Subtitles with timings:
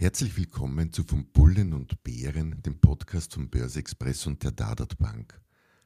[0.00, 5.38] Herzlich willkommen zu Von Bullen und Bären, dem Podcast von Börse-Express und der Dadat Bank.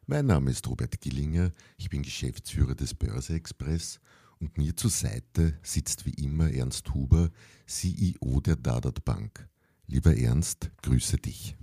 [0.06, 3.98] Mein Name ist Robert Gillinger, ich bin Geschäftsführer des Börse-Express
[4.38, 7.30] und mir zur Seite sitzt wie immer Ernst Huber,
[7.66, 9.48] CEO der Dadat Bank.
[9.88, 11.56] Lieber Ernst, grüße dich.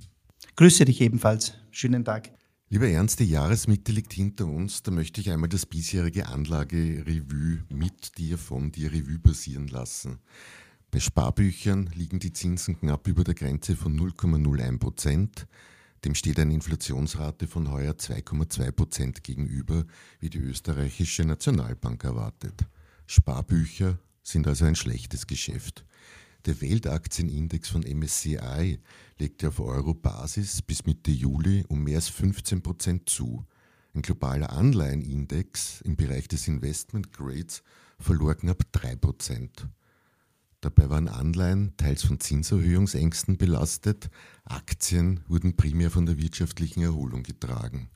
[0.57, 1.53] Grüße dich ebenfalls.
[1.71, 2.33] Schönen Tag.
[2.67, 4.83] Lieber Ernst, die Jahresmitte liegt hinter uns.
[4.83, 10.19] Da möchte ich einmal das bisherige Anlagerevue mit dir, von dir Revue passieren lassen.
[10.91, 15.47] Bei Sparbüchern liegen die Zinsen knapp über der Grenze von 0,01 Prozent.
[16.03, 19.85] Dem steht eine Inflationsrate von heuer 2,2 Prozent gegenüber,
[20.19, 22.65] wie die österreichische Nationalbank erwartet.
[23.07, 25.85] Sparbücher sind also ein schlechtes Geschäft.
[26.45, 28.79] Der Weltaktienindex von MSCI
[29.17, 33.45] legte auf Euro-Basis bis Mitte Juli um mehr als 15 Prozent zu.
[33.93, 37.63] Ein globaler Anleihenindex im Bereich des Investment Grades
[37.97, 39.69] verlor knapp 3 Prozent.
[40.61, 44.11] Dabei waren Anleihen teils von Zinserhöhungsängsten belastet,
[44.45, 47.89] Aktien wurden primär von der wirtschaftlichen Erholung getragen.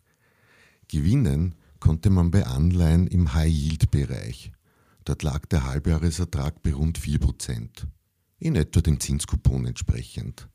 [0.88, 4.52] Gewinnen konnte man bei Anleihen im High-Yield-Bereich.
[5.03, 7.86] Dort lag der Halbjahresertrag bei rund 4%,
[8.39, 10.49] in etwa dem Zinskupon entsprechend.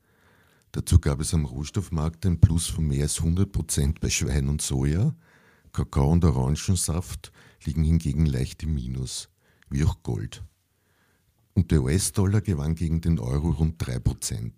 [0.73, 5.15] Dazu gab es am Rohstoffmarkt ein Plus von mehr als 100% bei Schwein und Soja.
[5.73, 7.31] Kakao und Orangensaft
[7.65, 9.29] liegen hingegen leicht im Minus,
[9.69, 10.43] wie auch Gold
[11.61, 14.51] und der US-Dollar gewann gegen den Euro rund 3%.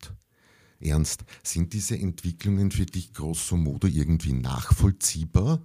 [0.78, 5.60] Ernst, sind diese Entwicklungen für dich grosso modo irgendwie nachvollziehbar?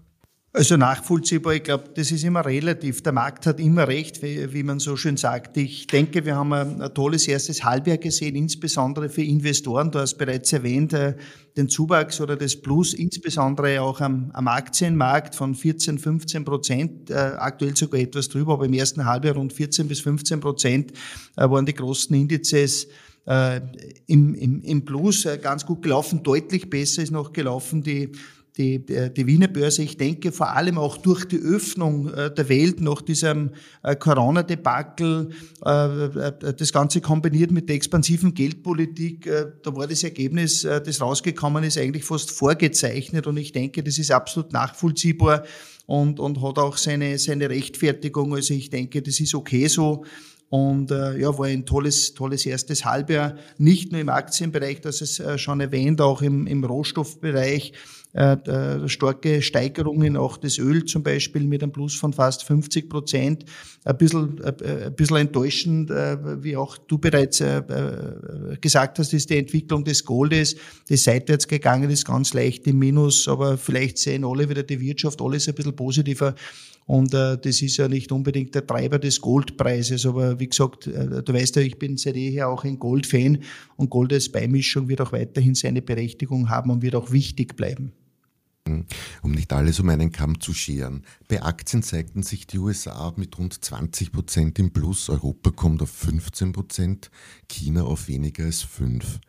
[0.54, 3.04] Also nachvollziehbar, ich glaube, das ist immer relativ.
[3.04, 5.58] Der Markt hat immer recht, wie, man so schön sagt.
[5.58, 9.92] Ich denke, wir haben ein, ein, tolles erstes Halbjahr gesehen, insbesondere für Investoren.
[9.92, 11.16] Du hast bereits erwähnt, äh,
[11.58, 17.14] den Zuwachs oder das Plus, insbesondere auch am, am Aktienmarkt von 14, 15 Prozent, äh,
[17.14, 20.92] aktuell sogar etwas drüber, aber im ersten Halbjahr rund 14 bis 15 Prozent
[21.36, 22.88] äh, waren die großen Indizes
[23.28, 23.60] äh,
[24.08, 26.24] im, im, im Plus äh, ganz gut gelaufen.
[26.24, 28.14] Deutlich besser ist noch gelaufen die
[28.58, 32.82] die, die Wiener Börse, ich denke vor allem auch durch die Öffnung äh, der Welt
[32.82, 33.52] nach diesem
[33.84, 35.30] äh, Corona-Debakel,
[35.64, 39.30] äh, das Ganze kombiniert mit der expansiven Geldpolitik,
[39.64, 44.12] da war das Ergebnis, das rausgekommen ist, eigentlich fast vorgezeichnet und ich denke, das ist
[44.12, 45.44] absolut nachvollziehbar
[45.86, 48.36] und, und hat auch seine, seine Rechtfertigung.
[48.36, 50.04] Also ich denke, das ist okay so.
[50.50, 55.20] Und äh, ja, war ein tolles, tolles erstes Halbjahr, nicht nur im Aktienbereich, das ist
[55.20, 57.74] äh, schon erwähnt, auch im, im Rohstoffbereich
[58.14, 63.46] äh, starke Steigerungen auch des Öl zum Beispiel mit einem Plus von fast 50 Prozent.
[63.84, 69.14] Ein bisschen, äh, ein bisschen enttäuschend, äh, wie auch du bereits äh, äh, gesagt hast,
[69.14, 70.56] ist die Entwicklung des Goldes,
[70.90, 75.22] das seitwärts gegangen ist, ganz leicht im Minus, aber vielleicht sehen alle wieder die Wirtschaft,
[75.22, 76.34] alles ein bisschen positiver.
[76.88, 81.24] Und äh, das ist ja nicht unbedingt der Treiber des Goldpreises, aber wie gesagt, äh,
[81.24, 83.40] du weißt ja, ich bin seit jeher auch ein Gold-Fan
[83.76, 87.94] und Gold als Beimischung wird auch weiterhin seine Berechtigung haben und wird auch wichtig bleiben.
[89.22, 91.04] Um nicht alles um einen Kamm zu scheren.
[91.28, 95.90] Bei Aktien zeigten sich die USA mit rund 20 Prozent im Plus, Europa kommt auf
[95.90, 97.12] 15 Prozent,
[97.48, 99.20] China auf weniger als 5.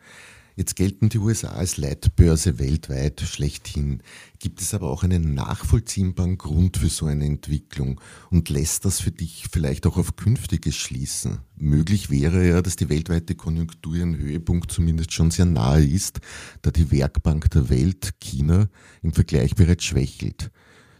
[0.58, 4.02] Jetzt gelten die USA als Leitbörse weltweit schlechthin.
[4.40, 8.00] Gibt es aber auch einen nachvollziehbaren Grund für so eine Entwicklung
[8.32, 11.38] und lässt das für dich vielleicht auch auf Künftiges schließen?
[11.54, 16.18] Möglich wäre ja, dass die weltweite Konjunktur ihren Höhepunkt zumindest schon sehr nahe ist,
[16.62, 18.68] da die Werkbank der Welt, China,
[19.02, 20.50] im Vergleich bereits schwächelt.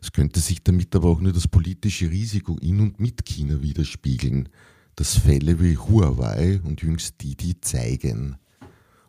[0.00, 4.50] Es könnte sich damit aber auch nur das politische Risiko in und mit China widerspiegeln,
[4.94, 8.36] das Fälle wie Huawei und jüngst Didi zeigen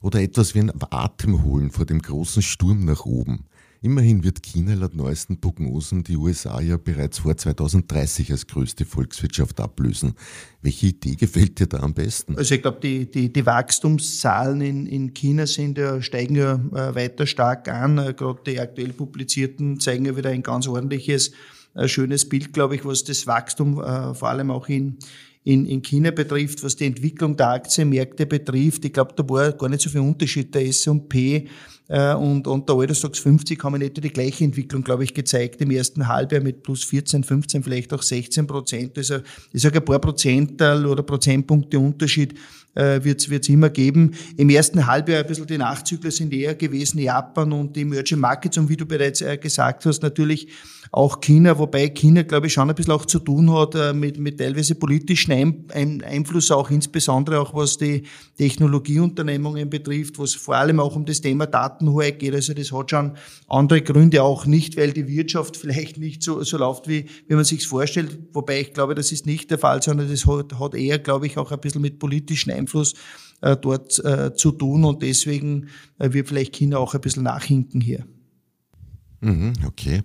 [0.01, 3.45] oder etwas wie ein Atemholen vor dem großen Sturm nach oben.
[3.81, 9.61] Immerhin wird China laut neuesten Prognosen die USA ja bereits vor 2030 als größte Volkswirtschaft
[9.61, 10.15] ablösen.
[10.61, 12.37] Welche Idee gefällt dir da am besten?
[12.37, 16.93] Also ich glaube, die, die, die Wachstumszahlen in, in China sind ja, steigen ja äh,
[16.93, 17.97] weiter stark an.
[17.99, 21.31] Äh, Gerade die aktuell publizierten zeigen ja wieder ein ganz ordentliches,
[21.73, 24.97] äh, schönes Bild, glaube ich, was das Wachstum vor allem auch in,
[25.43, 28.85] in, in China betrifft, was die Entwicklung der Aktienmärkte betrifft.
[28.85, 30.53] Ich glaube, da war gar nicht so viel Unterschied.
[30.53, 31.47] Der S&P
[31.89, 35.59] Äh, und, und der Altersdax 50 haben wir nicht die gleiche Entwicklung, glaube ich, gezeigt
[35.59, 38.97] im ersten Halbjahr mit plus 14, 15, vielleicht auch 16 Prozent.
[38.97, 39.17] Also
[39.51, 42.35] ich sage ein paar Prozentteil oder Prozentpunkte Unterschied
[42.79, 44.15] äh, wird es immer geben.
[44.37, 48.57] Im ersten Halbjahr ein bisschen die Nachzügler sind eher gewesen Japan und die Emerging Markets
[48.57, 50.47] und wie du bereits äh, gesagt hast, natürlich
[50.91, 54.17] auch China, wobei China, glaube ich, schon ein bisschen auch zu tun hat äh, mit,
[54.17, 58.03] mit teilweise politischen ein, ein Einfluss, auch insbesondere auch was die
[58.37, 62.33] Technologieunternehmungen betrifft, wo es vor allem auch um das Thema Datenhoheit geht.
[62.33, 63.13] Also das hat schon
[63.47, 67.43] andere Gründe auch nicht, weil die Wirtschaft vielleicht nicht so, so läuft, wie, wie man
[67.43, 68.17] sich vorstellt.
[68.33, 71.37] Wobei ich glaube, das ist nicht der Fall, sondern das hat, hat eher, glaube ich,
[71.37, 72.93] auch ein bisschen mit politischen Einfluss
[73.41, 77.81] äh, dort äh, zu tun und deswegen äh, wird vielleicht China auch ein bisschen nachhinken
[77.81, 78.05] hier.
[79.21, 80.03] Mhm, okay.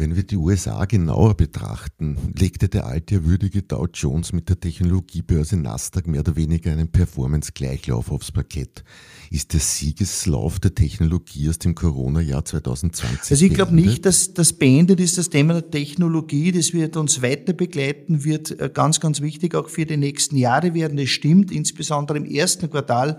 [0.00, 5.58] Wenn wir die USA genauer betrachten, legte der alte ehrwürdige Dow Jones mit der Technologiebörse
[5.58, 8.82] Nasdaq mehr oder weniger einen Performance-Gleichlauf aufs Parkett.
[9.30, 14.54] Ist der Siegeslauf der Technologie aus dem Corona-Jahr 2020 Also ich glaube nicht, dass das
[14.54, 16.50] beendet ist, das Thema der Technologie.
[16.50, 20.72] Das wird uns weiter begleiten, wird äh, ganz, ganz wichtig auch für die nächsten Jahre
[20.72, 20.98] werden.
[20.98, 23.18] Es stimmt, insbesondere im ersten Quartal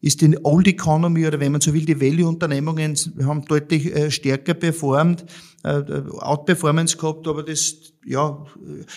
[0.00, 4.54] ist die Old Economy oder wenn man so will, die Value-Unternehmungen haben deutlich äh, stärker
[4.54, 5.24] performt,
[5.62, 8.44] Outperformance gehabt, aber das ja,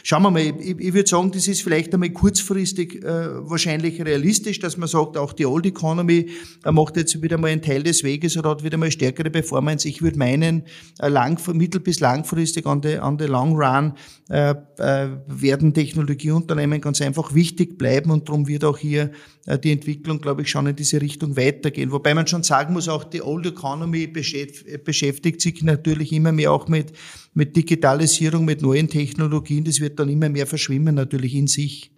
[0.03, 4.59] schauen wir mal, ich, ich würde sagen, das ist vielleicht einmal kurzfristig äh, wahrscheinlich realistisch,
[4.59, 6.29] dass man sagt, auch die Old Economy
[6.63, 9.87] äh, macht jetzt wieder mal einen Teil des Weges oder hat wieder mal stärkere Performance.
[9.87, 10.63] Ich würde meinen,
[10.99, 13.93] äh, lang, mittel- bis langfristig an der an Long Run
[14.29, 19.11] äh, äh, werden Technologieunternehmen ganz einfach wichtig bleiben und darum wird auch hier
[19.45, 21.91] äh, die Entwicklung, glaube ich, schon in diese Richtung weitergehen.
[21.91, 26.67] Wobei man schon sagen muss, auch die Old Economy beschäftigt sich natürlich immer mehr auch
[26.67, 26.93] mit
[27.33, 31.91] mit Digitalisierung, mit neuen Technologien, das wird dann immer mehr verschwimmen natürlich in sich.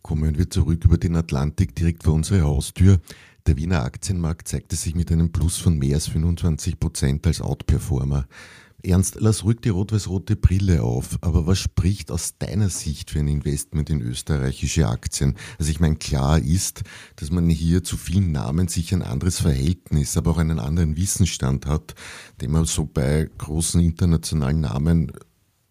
[0.00, 3.00] Kommen wir zurück über den Atlantik direkt vor unsere Haustür.
[3.46, 8.26] Der Wiener Aktienmarkt zeigte sich mit einem Plus von mehr als 25 Prozent als Outperformer.
[8.82, 13.26] Ernst, lass ruhig die rot-weiß-rote Brille auf, aber was spricht aus deiner Sicht für ein
[13.26, 15.34] Investment in österreichische Aktien?
[15.58, 16.82] Also ich meine, klar ist,
[17.16, 21.66] dass man hier zu vielen Namen sich ein anderes Verhältnis, aber auch einen anderen Wissensstand
[21.66, 21.96] hat,
[22.40, 25.10] den man so bei großen internationalen Namen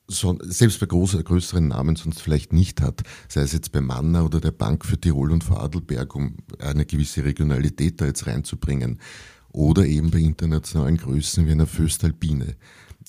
[0.08, 4.26] so, selbst bei großen, größeren Namen sonst vielleicht nicht hat, sei es jetzt bei Manner
[4.26, 9.00] oder der Bank für Tirol und Vorarlberg, um eine gewisse Regionalität da jetzt reinzubringen,
[9.52, 12.56] oder eben bei internationalen Größen wie einer Föstalpine.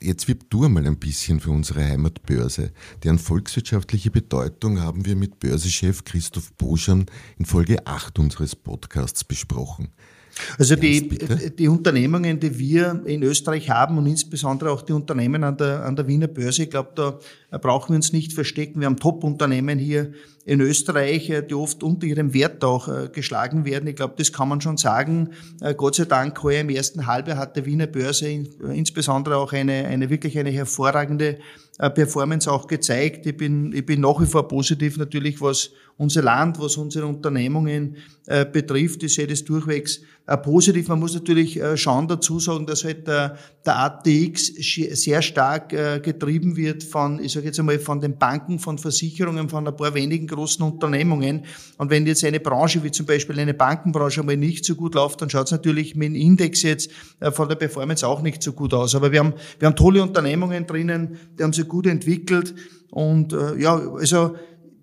[0.00, 2.72] Jetzt wirb du einmal ein bisschen für unsere Heimatbörse.
[3.02, 7.06] Deren volkswirtschaftliche Bedeutung haben wir mit Börsechef Christoph Boschan
[7.36, 9.88] in Folge 8 unseres Podcasts besprochen.
[10.58, 11.08] Also die,
[11.58, 15.96] die Unternehmungen, die wir in Österreich haben und insbesondere auch die Unternehmen an der, an
[15.96, 16.90] der Wiener Börse, ich glaube,
[17.50, 18.80] da brauchen wir uns nicht verstecken.
[18.80, 20.12] Wir haben Top-Unternehmen hier
[20.48, 23.86] in Österreich, äh, die oft unter ihrem Wert auch äh, geschlagen werden.
[23.86, 25.30] Ich glaube, das kann man schon sagen.
[25.60, 29.86] Äh, Gott sei Dank, heuer im ersten Halbjahr hat der Wiener Börse insbesondere auch eine,
[29.86, 31.38] eine wirklich eine hervorragende
[31.78, 33.26] Performance auch gezeigt.
[33.26, 37.96] Ich bin, ich bin nach wie vor positiv natürlich, was unser Land, was unsere Unternehmungen
[38.26, 39.02] äh, betrifft.
[39.02, 40.88] Ich sehe das durchwegs äh, positiv.
[40.88, 43.36] Man muss natürlich äh, schon dazu sagen, dass halt der,
[43.66, 44.52] der ATX
[44.92, 49.48] sehr stark äh, getrieben wird von, ich sage jetzt einmal, von den Banken, von Versicherungen,
[49.48, 51.44] von ein paar wenigen großen Unternehmungen.
[51.78, 55.20] Und wenn jetzt eine Branche wie zum Beispiel eine Bankenbranche einmal nicht so gut läuft,
[55.20, 58.52] dann schaut es natürlich mit dem Index jetzt äh, von der Performance auch nicht so
[58.52, 58.94] gut aus.
[58.94, 62.54] Aber wir haben, wir haben tolle Unternehmungen drinnen, die haben sich gut entwickelt.
[62.90, 64.34] Und äh, ja, also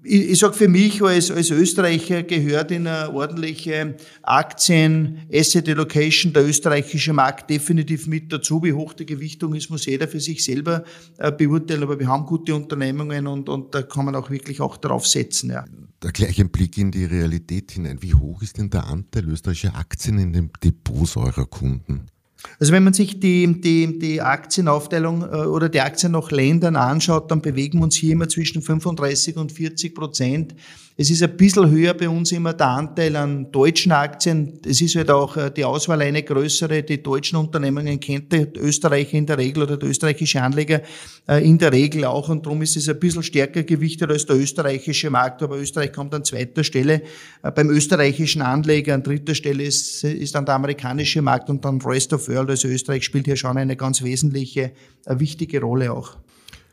[0.05, 6.31] ich, ich sage für mich als, als Österreicher gehört in eine ordentliche Aktien, Asset Allocation
[6.31, 8.63] der österreichische Markt definitiv mit dazu.
[8.63, 10.83] Wie hoch die Gewichtung ist, muss jeder für sich selber
[11.17, 11.83] äh, beurteilen.
[11.83, 15.49] Aber wir haben gute Unternehmungen und, und da kann man auch wirklich auch darauf setzen.
[15.49, 15.65] Ja.
[15.99, 18.01] Da gleich ein Blick in die Realität hinein.
[18.01, 22.07] Wie hoch ist denn der Anteil österreichischer Aktien in den Depots eurer Kunden?
[22.59, 27.31] Also wenn man sich die, die, die Aktienaufteilung äh, oder die Aktien nach Ländern anschaut,
[27.31, 30.55] dann bewegen wir uns hier immer zwischen 35 und 40 Prozent
[30.97, 34.61] es ist ein bisschen höher bei uns immer der Anteil an deutschen Aktien.
[34.65, 36.83] Es ist halt auch äh, die Auswahl eine größere.
[36.83, 40.81] Die deutschen Unternehmen kennt der Österreicher in der Regel oder der österreichische Anleger
[41.27, 42.29] äh, in der Regel auch.
[42.29, 45.43] Und darum ist es ein bisschen stärker gewichtet als der österreichische Markt.
[45.43, 47.01] Aber Österreich kommt an zweiter Stelle.
[47.41, 52.13] Beim österreichischen Anleger an dritter Stelle ist, ist dann der amerikanische Markt und dann Rest
[52.13, 52.49] of World.
[52.49, 54.73] Also Österreich spielt hier schon eine ganz wesentliche,
[55.05, 56.17] wichtige Rolle auch.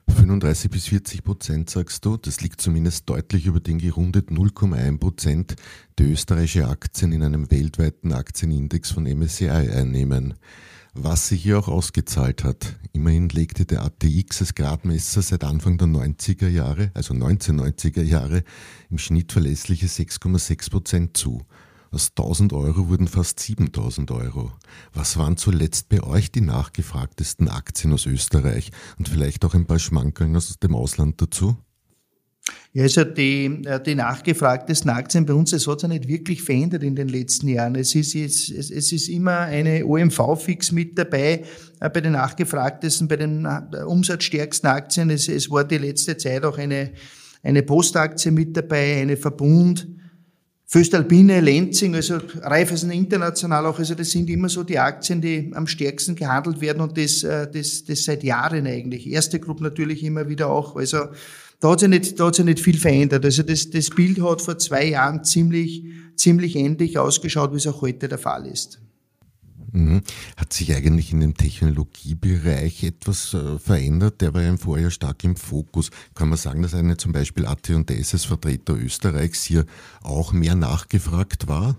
[0.09, 5.57] 35 bis 40 Prozent sagst du, das liegt zumindest deutlich über den gerundet 0,1 Prozent,
[5.99, 10.35] die österreichische Aktien in einem weltweiten Aktienindex von MSCI einnehmen.
[10.95, 12.77] Was sich hier auch ausgezahlt hat.
[12.93, 18.45] Immerhin legte der ATX als Gradmesser seit Anfang der 90er Jahre, also 1990er Jahre,
[18.91, 21.41] im Schnitt verlässliche 6,6 Prozent zu.
[21.93, 24.51] Aus 1000 Euro wurden fast 7000 Euro.
[24.95, 29.79] Was waren zuletzt bei euch die nachgefragtesten Aktien aus Österreich und vielleicht auch ein paar
[29.79, 31.59] Schmankerln aus dem Ausland dazu?
[32.73, 36.83] Ja, also die, äh, die nachgefragtesten Aktien bei uns, es hat sich nicht wirklich verändert
[36.83, 37.75] in den letzten Jahren.
[37.75, 41.45] Es ist, es, es ist immer eine OMV-Fix mit dabei
[41.81, 45.11] äh, bei den nachgefragtesten, bei den äh, umsatzstärksten Aktien.
[45.11, 46.95] Es, es war die letzte Zeit auch eine,
[47.43, 49.87] eine Postaktie mit dabei, eine Verbund,
[50.73, 55.67] Föstalpine, Lenzing, also Raiffeisen International auch, also das sind immer so die Aktien, die am
[55.67, 59.07] stärksten gehandelt werden und das, das, das seit Jahren eigentlich.
[59.07, 61.09] Erste Gruppe natürlich immer wieder auch, also
[61.61, 63.23] da hat sich nicht, da hat sich nicht viel verändert.
[63.23, 65.85] Also das, das Bild hat vor zwei Jahren ziemlich,
[66.17, 68.81] ziemlich ähnlich ausgeschaut, wie es auch heute der Fall ist.
[69.73, 70.03] Mhm.
[70.37, 74.21] Hat sich eigentlich in dem Technologiebereich etwas äh, verändert?
[74.21, 75.91] Der war ja Vorjahr stark im Fokus.
[76.15, 79.65] Kann man sagen, dass eine zum Beispiel AT&S als Vertreter Österreichs hier
[80.03, 81.77] auch mehr nachgefragt war?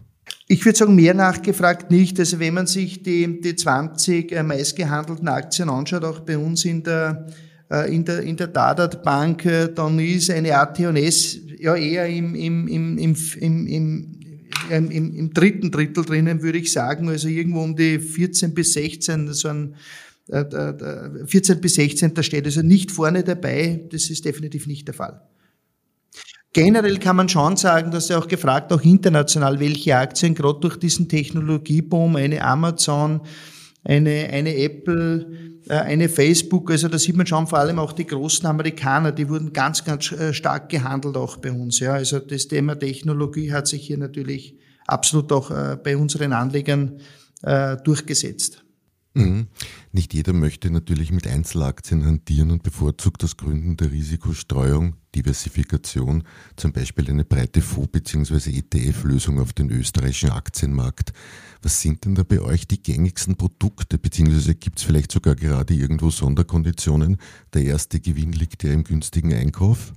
[0.47, 2.19] Ich würde sagen, mehr nachgefragt nicht.
[2.19, 6.83] Also wenn man sich die, die 20 äh, meistgehandelten Aktien anschaut, auch bei uns in
[6.83, 7.27] der
[7.69, 12.67] äh, in der, in der Dadat-Bank, äh, dann ist eine AT&S ja eher im, im,
[12.67, 14.19] im, im, im
[14.69, 19.33] im, im dritten Drittel drinnen, würde ich sagen, also irgendwo um die 14 bis 16,
[19.33, 19.75] so ein
[20.27, 24.95] 14 äh, bis 16, da steht also nicht vorne dabei, das ist definitiv nicht der
[24.95, 25.21] Fall.
[26.53, 30.77] Generell kann man schon sagen, dass er auch gefragt, auch international, welche Aktien gerade durch
[30.77, 33.21] diesen Technologieboom, eine Amazon,
[33.83, 38.07] eine, eine Apple, äh, eine Facebook, also da sieht man schon vor allem auch die
[38.07, 41.79] großen Amerikaner, die wurden ganz, ganz äh, stark gehandelt auch bei uns.
[41.79, 41.93] Ja.
[41.93, 46.99] Also das Thema Technologie hat sich hier natürlich absolut auch äh, bei unseren Anlegern
[47.83, 48.62] durchgesetzt.
[49.15, 49.47] Mhm.
[49.91, 56.23] Nicht jeder möchte natürlich mit Einzelaktien hantieren und bevorzugt aus Gründen der Risikostreuung, Diversifikation,
[56.55, 58.57] zum Beispiel eine breite Fonds- bzw.
[58.57, 61.13] ETF-Lösung auf den österreichischen Aktienmarkt.
[61.61, 65.75] Was sind denn da bei euch die gängigsten Produkte, beziehungsweise gibt es vielleicht sogar gerade
[65.75, 67.17] irgendwo Sonderkonditionen?
[67.53, 69.93] Der erste Gewinn liegt ja im günstigen Einkauf.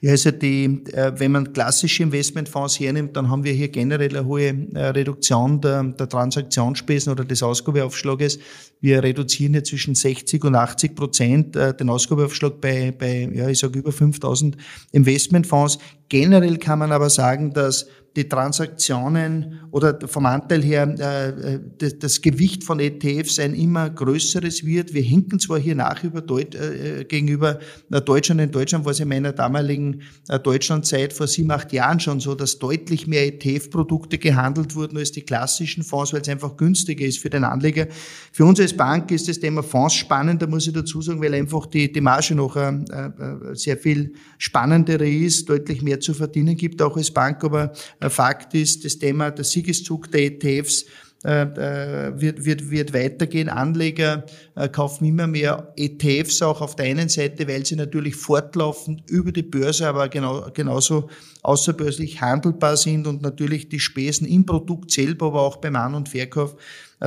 [0.00, 4.26] Ja, also die, äh, wenn man klassische Investmentfonds hernimmt, dann haben wir hier generell eine
[4.26, 8.38] hohe äh, Reduktion der, der Transaktionsspesen oder des Ausgabeaufschlages.
[8.80, 13.58] Wir reduzieren hier zwischen 60 und 80 Prozent äh, den Ausgabeaufschlag bei, bei ja, ich
[13.58, 14.56] sage über 5000
[14.92, 15.78] Investmentfonds.
[16.08, 22.20] Generell kann man aber sagen, dass die Transaktionen oder vom Anteil her äh, das, das,
[22.20, 24.92] Gewicht von ETFs ein immer größeres wird.
[24.94, 28.40] Wir hinken zwar hier nach über Deut äh, gegenüber äh, Deutschland.
[28.40, 32.34] In Deutschland war es in meiner damaligen äh, Deutschlandzeit vor sieben, acht Jahren schon so,
[32.34, 37.18] dass deutlich mehr ETF-Produkte gehandelt wurden als die klassischen Fonds, weil es einfach günstiger ist
[37.18, 37.86] für den Anleger.
[38.32, 41.34] Für uns als Bank ist das Thema Fonds spannend, da muss ich dazu sagen, weil
[41.34, 46.56] einfach die, die Marge noch äh, äh, sehr viel spannendere ist, deutlich mehr zu verdienen
[46.56, 47.72] gibt, auch als Bank, aber
[48.08, 50.86] Fakt ist, das Thema der Siegeszug der ETFs
[51.22, 53.50] äh, äh, wird, wird, wird weitergehen.
[53.50, 59.02] Anleger äh, kaufen immer mehr ETFs auch auf der einen Seite, weil sie natürlich fortlaufend
[59.10, 61.10] über die Börse, aber genau, genauso
[61.42, 66.08] außerbörslich handelbar sind und natürlich die Spesen im Produkt selber, aber auch beim An- und
[66.08, 66.56] Verkauf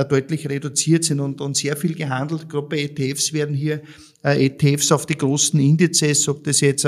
[0.08, 2.46] deutlich reduziert sind und, und sehr viel gehandelt.
[2.68, 3.80] Bei ETFs werden hier
[4.22, 6.84] ETFs auf die großen Indizes, ob das jetzt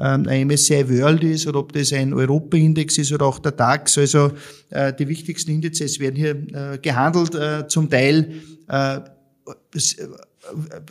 [0.00, 3.98] ein MSCI World ist oder ob das ein Europa-Index ist oder auch der DAX.
[3.98, 4.32] Also
[4.70, 8.32] äh, die wichtigsten Indizes werden hier äh, gehandelt, äh, zum Teil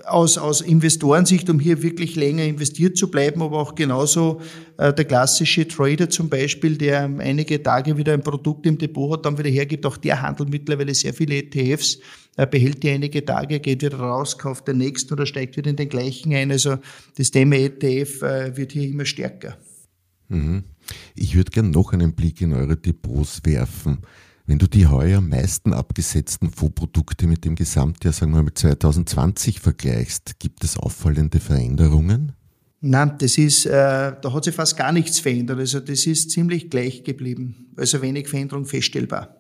[0.05, 4.41] aus, aus Investorensicht, um hier wirklich länger investiert zu bleiben, aber auch genauso
[4.77, 9.25] äh, der klassische Trader zum Beispiel, der einige Tage wieder ein Produkt im Depot hat,
[9.25, 11.99] dann wieder hergibt, auch der handelt mittlerweile sehr viele ETFs,
[12.35, 15.75] er behält die einige Tage, geht wieder raus, kauft den nächsten oder steigt wieder in
[15.75, 16.51] den gleichen ein.
[16.51, 16.77] Also
[17.17, 19.57] das Thema ETF äh, wird hier immer stärker.
[20.29, 20.63] Mhm.
[21.15, 23.99] Ich würde gerne noch einen Blick in eure Depots werfen.
[24.49, 29.59] Wenn du die heuer am meisten abgesetzten Fondsprodukte mit dem Gesamtjahr, sagen wir mal 2020
[29.59, 32.31] vergleichst, gibt es auffallende Veränderungen?
[32.81, 33.69] Nein, das ist, äh,
[34.19, 35.59] da hat sich fast gar nichts verändert.
[35.59, 37.67] Also das ist ziemlich gleich geblieben.
[37.77, 39.39] Also wenig Veränderung feststellbar.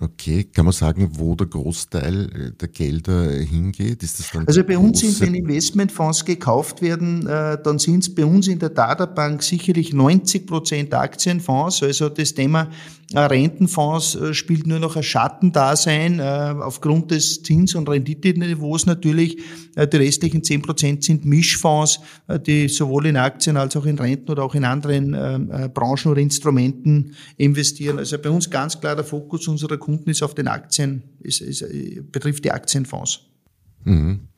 [0.00, 4.02] Okay, kann man sagen, wo der Großteil äh, der Gelder hingeht?
[4.02, 8.14] Ist das dann also bei uns sind, wenn Investmentfonds gekauft werden, äh, dann sind es
[8.14, 11.82] bei uns in der Databank sicherlich 90 Prozent Aktienfonds.
[11.82, 12.70] Also das Thema
[13.12, 19.38] Rentenfonds spielt nur noch ein Schattendasein aufgrund des Zins- und Renditeniveaus natürlich.
[19.76, 22.00] Die restlichen 10 Prozent sind Mischfonds,
[22.46, 27.14] die sowohl in Aktien als auch in Renten oder auch in anderen Branchen oder Instrumenten
[27.36, 27.98] investieren.
[27.98, 31.64] Also bei uns ganz klar der Fokus unserer Kunden ist auf den Aktien, ist, ist,
[32.10, 33.20] betrifft die Aktienfonds.
[33.84, 34.28] Mhm.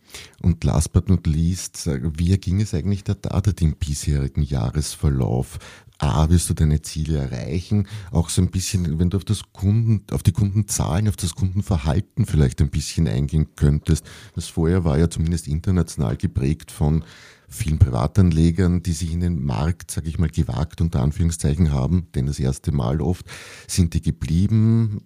[0.43, 5.59] Und last but not least, wie ging es eigentlich der Datat im bisherigen Jahresverlauf?
[5.99, 7.89] A, wirst du deine Ziele erreichen?
[8.11, 12.27] Auch so ein bisschen, wenn du auf das Kunden, auf die Kundenzahlen, auf das Kundenverhalten
[12.27, 14.05] vielleicht ein bisschen eingehen könntest.
[14.35, 17.03] Das vorher war ja zumindest international geprägt von
[17.49, 22.27] vielen Privatanlegern, die sich in den Markt, sage ich mal, gewagt unter Anführungszeichen haben, denn
[22.27, 23.25] das erste Mal oft,
[23.67, 25.01] sind die geblieben.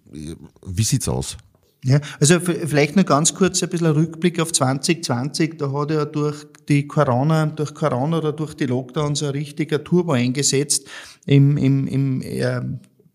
[0.65, 1.37] Wie sieht's aus?
[1.83, 5.57] Ja, also vielleicht nur ganz kurz ein bisschen ein Rückblick auf 2020.
[5.57, 10.11] Da hat ja durch die Corona, durch Corona oder durch die Lockdowns ein richtiger Turbo
[10.11, 10.87] eingesetzt
[11.25, 12.61] im, im, im äh,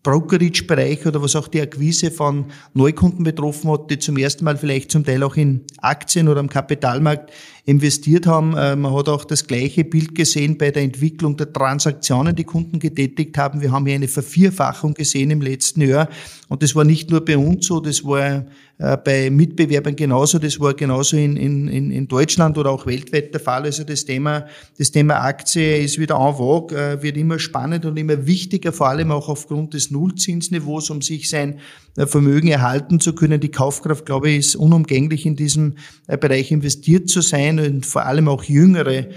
[0.07, 4.89] Brokerage-Bereich oder was auch die Akquise von Neukunden betroffen hat, die zum ersten Mal vielleicht
[4.89, 7.33] zum Teil auch in Aktien oder am Kapitalmarkt
[7.65, 8.55] investiert haben.
[8.55, 12.79] Äh, man hat auch das gleiche Bild gesehen bei der Entwicklung der Transaktionen, die Kunden
[12.79, 13.59] getätigt haben.
[13.59, 16.07] Wir haben hier eine Vervierfachung gesehen im letzten Jahr.
[16.47, 18.45] Und das war nicht nur bei uns so, das war
[18.79, 23.41] äh, bei Mitbewerbern genauso, das war genauso in, in, in Deutschland oder auch weltweit der
[23.41, 23.63] Fall.
[23.63, 24.45] Also das Thema,
[24.77, 28.89] das Thema Aktie ist wieder en vogue, äh, wird immer spannend und immer wichtiger, vor
[28.89, 31.59] allem auch aufgrund des Nullzinsniveaus, um sich sein
[31.95, 33.39] Vermögen erhalten zu können.
[33.39, 38.27] Die Kaufkraft, glaube ich, ist unumgänglich in diesem Bereich investiert zu sein und vor allem
[38.27, 39.07] auch jüngere äh,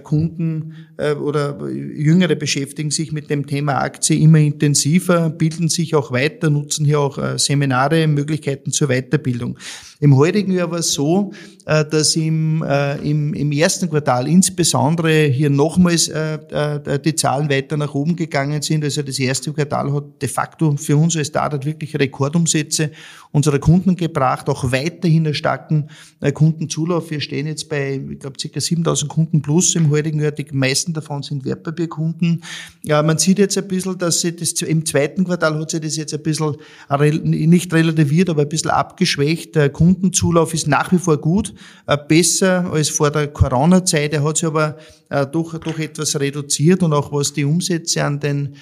[0.00, 6.12] Kunden äh, oder Jüngere beschäftigen sich mit dem Thema Aktie immer intensiver, bilden sich auch
[6.12, 9.58] weiter, nutzen hier auch äh, Seminare, Möglichkeiten zur Weiterbildung.
[10.00, 11.32] Im heutigen Jahr war es so,
[11.64, 12.64] dass im,
[13.02, 18.82] im, im ersten Quartal insbesondere hier nochmals die Zahlen weiter nach oben gegangen sind.
[18.82, 22.90] Also das erste Quartal hat de facto für uns als Startup wirklich Rekordumsätze
[23.32, 25.88] unserer Kunden gebracht, auch weiterhin einen starken
[26.34, 27.10] Kundenzulauf.
[27.10, 28.60] Wir stehen jetzt bei, ich glaube, ca.
[28.60, 30.32] 7000 Kunden plus im heutigen Jahr.
[30.32, 32.42] Die meisten davon sind Wertpapierkunden.
[32.82, 35.96] Ja, man sieht jetzt ein bisschen, dass sie das im zweiten Quartal hat sich das
[35.96, 36.56] jetzt ein bisschen
[36.88, 39.54] nicht relativiert, aber ein bisschen abgeschwächt.
[39.54, 41.52] Der Kundenzulauf ist nach wie vor gut,
[41.86, 44.12] äh, besser als vor der Corona-Zeit.
[44.12, 44.76] Er hat sich aber
[45.08, 48.54] äh, doch, doch etwas reduziert und auch was die Umsätze an den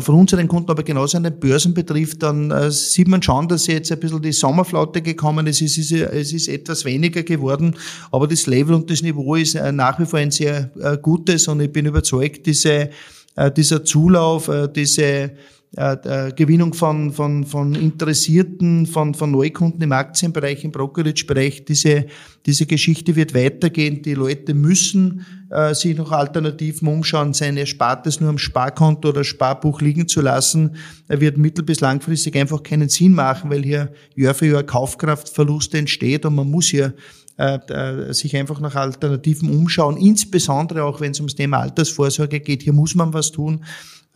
[0.00, 3.66] von unseren Kunden aber genauso an den Börsen betrifft, dann äh, sieht man schon, dass
[3.66, 5.60] jetzt ein bisschen die Sommerflaute gekommen ist.
[5.60, 7.76] Es ist, es ist etwas weniger geworden,
[8.10, 11.46] aber das Level und das Niveau ist äh, nach wie vor ein sehr äh, gutes
[11.46, 12.90] und ich bin überzeugt, diese,
[13.36, 15.32] äh, dieser Zulauf, äh, diese
[15.76, 21.64] äh, Gewinnung von, von, von Interessierten, von, von Neukunden im Aktienbereich, im Brokerage-Bereich.
[21.64, 22.06] Diese,
[22.46, 24.02] diese Geschichte wird weitergehen.
[24.02, 27.34] Die Leute müssen äh, sich noch Alternativen umschauen.
[27.34, 30.76] Sein Erspartes nur am Sparkonto oder Sparbuch liegen zu lassen,
[31.08, 35.78] er wird mittel- bis langfristig einfach keinen Sinn machen, weil hier Jahr für Jahr Kaufkraftverluste
[35.78, 36.94] entsteht und man muss hier
[37.36, 42.62] äh, äh, sich einfach nach Alternativen umschauen, insbesondere auch wenn es ums Thema Altersvorsorge geht.
[42.62, 43.64] Hier muss man was tun.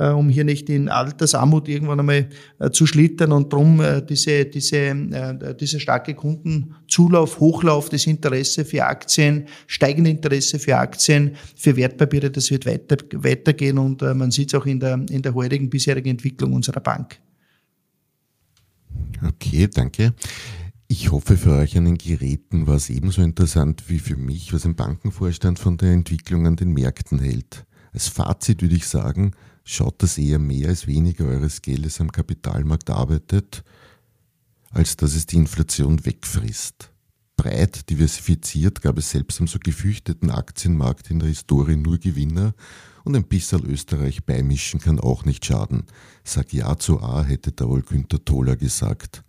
[0.00, 2.28] Äh, um hier nicht in Altersarmut irgendwann einmal
[2.61, 8.84] äh, zu schlittern und drum äh, diese, diese, dieser starke Kundenzulauf, Hochlauf, das Interesse für
[8.84, 14.61] Aktien, steigende Interesse für Aktien, für Wertpapiere, das wird weiter, weitergehen und man sieht es
[14.61, 17.18] auch in der, in der heutigen bisherigen Entwicklung unserer Bank.
[19.26, 20.14] Okay, danke.
[20.87, 24.64] Ich hoffe, für euch an den Geräten war es ebenso interessant wie für mich, was
[24.64, 27.66] ein Bankenvorstand von der Entwicklung an den Märkten hält.
[27.92, 29.32] Als Fazit würde ich sagen,
[29.68, 33.62] schaut, dass eher mehr als weniger eures Geldes am Kapitalmarkt arbeitet,
[34.70, 36.90] als dass es die Inflation wegfrisst.
[37.37, 42.54] Breit diversifiziert gab es selbst am so gefürchteten Aktienmarkt in der Historie nur Gewinner
[43.04, 45.85] und ein bisschen Österreich beimischen kann auch nicht schaden.
[46.24, 49.22] Sag ja zu A, hätte da wohl Günter Toller gesagt.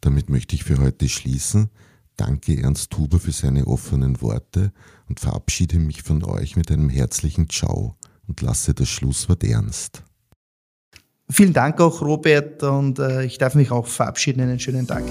[0.00, 1.68] Damit möchte ich für heute schließen.
[2.16, 4.72] Danke Ernst Huber für seine offenen Worte
[5.08, 10.02] und verabschiede mich von euch mit einem herzlichen Ciao und lasse das Schlusswort ernst.
[11.30, 14.42] Vielen Dank auch, Robert, und äh, ich darf mich auch verabschieden.
[14.42, 15.02] Einen schönen Tag.